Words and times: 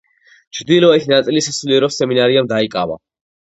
ჩრდილოეთი 0.59 1.11
ნაწილი 1.11 1.43
სასულიერო 1.49 1.91
სემინარიამ 1.99 2.51
დაიკავა. 2.55 2.99